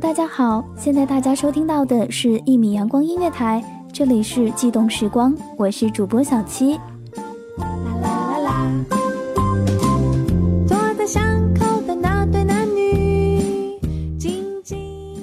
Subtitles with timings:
[0.00, 0.64] 大家好！
[0.74, 6.78] 现在大家收听到的是《一米阳光音乐台》，这里是悸动时光，我是主播小七。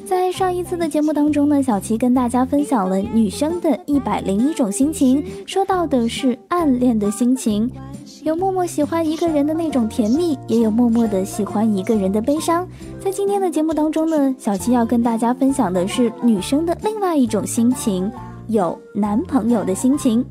[0.05, 7.70] 在上一次的节目当中呢，小七跟大家分享了女生的一百零一种心情，说到的是暗恋的心情。
[8.23, 12.67] 有默默喜欢一个人的那种甜蜜，也有默默的喜欢一个人的悲伤。
[13.00, 18.11] 在今天的节目当中呢，小七要跟大家分享的是女生的另外一种心情，
[18.48, 20.25] 有男朋友的心情。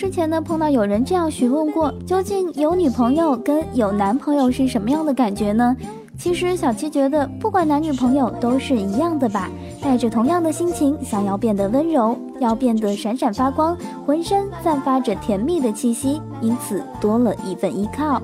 [0.00, 5.76] 之前呢碰到有人这样询问过，究竟有女朋友跟有男朋友是什么样的感觉呢？
[6.16, 9.50] 其实小七觉得，不管男女朋友都是一样的吧，
[9.82, 18.22] 带着同样的心情，想要变得温柔，要变得闪闪发光，浑身散发着甜蜜的气息，因此多了一份依靠。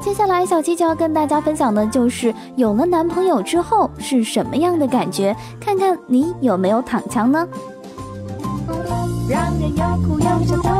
[0.00, 7.46] 接下来，小七就要跟大家分享的就是有了男朋友之后是什么样的感觉，看看你有没有躺枪呢？
[9.28, 10.77] 让人又哭又笑，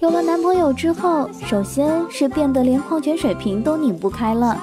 [0.00, 4.56] 有了男朋友之后，首先是变得连矿泉水瓶都拧不开了。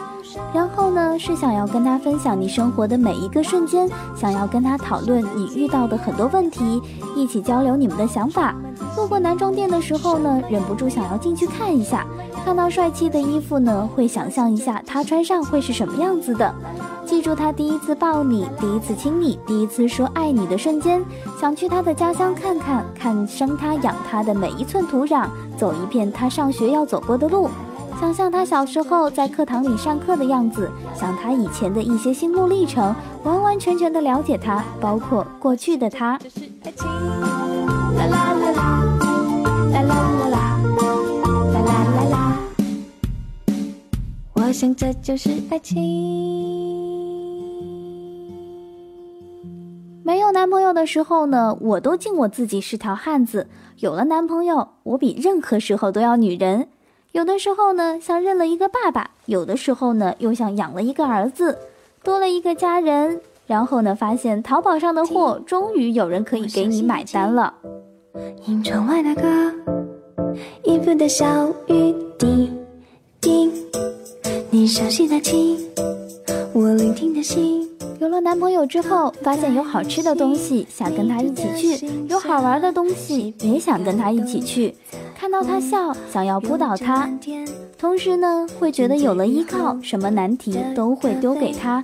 [0.54, 6.82] 然后呢，是想要跟他分享你生活的每一个瞬间，想要跟他讨论你遇到的很多问题，
[7.16, 8.56] 一起交流你们的想法。
[8.96, 12.06] 路过男装店的时候呢，忍不住想要进去看一下，
[12.44, 16.54] 看到帅气的衣服呢，会想象一下他穿上会是什么样子的。
[17.10, 21.04] 记住他第一次抱你，第一次亲你，第一次说爱你的瞬间，
[21.42, 25.28] 想去他的家乡看看，看生他养他的每一寸土壤，
[25.58, 27.50] 走一遍他上学要走过的路。
[28.00, 36.12] 想象他小时候在课堂里上课的样子，想他以前的一些心路历程，完完全全的了解他，包括过去的他。
[36.12, 38.86] 啦啦啦啦。
[44.34, 46.59] 我想这就是爱情。
[50.30, 53.48] 有男朋友的时候呢，我都敬我自己是条汉子；
[53.80, 56.68] 有了男朋友，我比任何时候都要女人。
[57.14, 61.58] 有的时候呢，像认了一个爸爸；有的时候呢，又像养了一个儿子，
[62.04, 63.20] 多了一个家人。
[63.48, 67.52] 然后呢，发现淘宝上的货终于有人可以给你买单了。
[68.46, 69.52] 听窗外那个
[70.64, 72.54] 衣服的小雨滴
[73.20, 73.52] 滴，
[74.52, 75.58] 你熟悉的情，
[76.54, 77.68] 我聆听的心。
[78.00, 84.76] 有了男朋友之后，发现有好吃的东西想跟他一起去，有好玩的东西也想跟他一起去。
[85.16, 87.10] 看到他笑，想要扑倒他，
[87.78, 91.84] 同时呢，会觉得有了依靠，什么难题都会丢给他。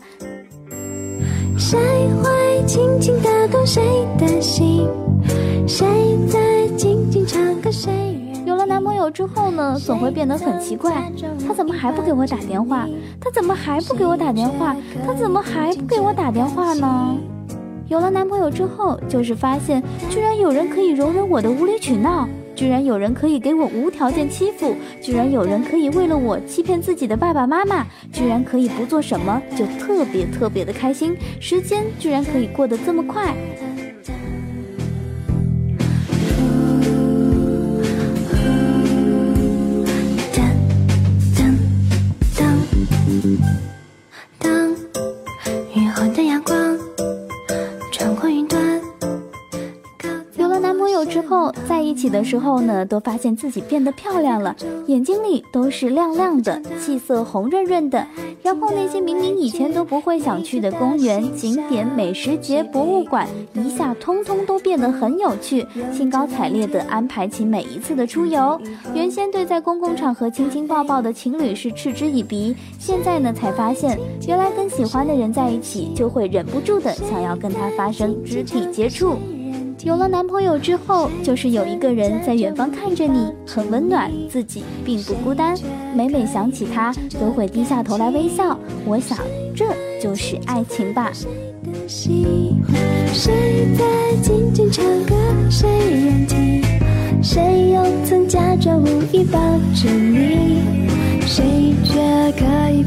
[1.57, 1.79] 谁
[2.21, 3.81] 会轻轻打动谁
[4.17, 4.87] 的心？
[5.67, 5.85] 谁
[6.29, 7.71] 在静静唱歌？
[7.71, 7.91] 谁？
[8.65, 11.11] 男朋友之后呢，总会变得很奇怪。
[11.47, 12.87] 他怎么还不给我打电话？
[13.21, 14.75] 他怎么还不给我打电话？
[15.05, 17.15] 他怎么还不给我打电话呢？
[17.87, 22.27] 有了男朋友之后，就是发现居然有人可以容忍我的无理取闹。
[22.55, 33.35] 居然有人可以给我无条件欺负，居然有人可以为了我欺骗自己的爸爸妈妈，居然可以不做什么就特别特别的开心，时间居然可以过得这么快。
[51.67, 54.55] 在一起的时候呢，都发现自己变得漂亮了，
[54.87, 58.05] 眼睛里都是亮亮的，气色红润润的。
[58.41, 68.59] 然后那些明明以前都不会想去的公园、景点、美食节、博物馆，一下通通都变得很有趣，兴高采烈地安排起每一次的出游。
[68.93, 79.15] 原先对在公共场合亲亲抱抱的情侣是嗤之以鼻，现在呢才发现，原来跟喜欢的人在一起，就会忍不住的想要跟他发生肢体接触。
[79.85, 85.55] 有了男朋友之后，就是有一个人在远方看着你，很温暖，自己并不孤单。
[85.93, 86.91] 每每想起他，
[87.21, 88.59] 都会低下头来微笑。
[88.83, 89.15] 我想，
[89.55, 89.63] 这
[90.01, 91.11] 就是爱情吧。
[91.87, 92.25] 谁
[93.77, 93.85] 在
[94.23, 95.13] 静静唱歌？
[95.51, 96.63] 谁愿听？
[97.21, 99.39] 谁又曾假装无意抱
[99.75, 100.63] 着你？
[101.27, 101.93] 谁却
[102.31, 102.81] 可以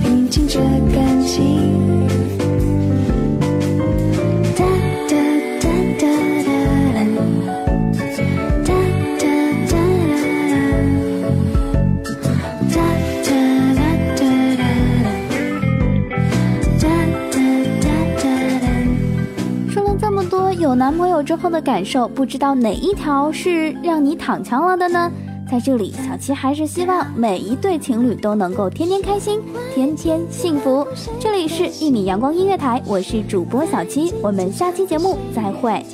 [20.79, 25.11] 男朋友之后的感受，不知道哪一条是让你躺枪了的呢？
[25.51, 29.41] 在这里，小七还是希望每一对情侣都能够天天开心，
[29.75, 30.87] 天天幸福。
[31.19, 35.85] 这里是一米阳光音乐台，我是主播小七，我们下期节目再会。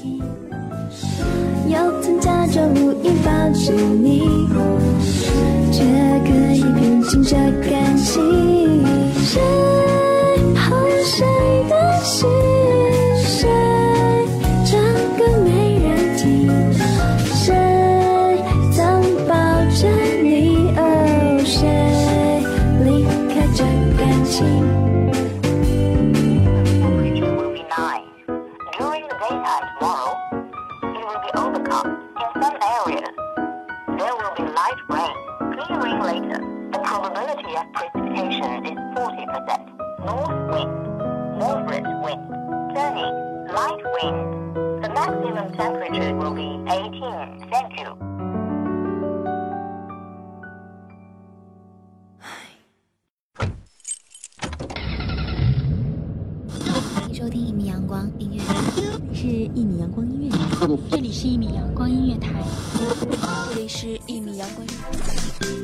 [1.66, 4.20] 又曾假装无意抱着你，
[5.72, 5.82] 却
[6.26, 7.34] 可以平静这
[7.70, 8.43] 感情。
[57.12, 58.54] 收听一米阳光音乐台，
[59.12, 60.38] 是一米阳光音乐台，
[60.90, 62.42] 这里是一米阳光音乐台，
[63.50, 65.63] 这里是一米阳光音乐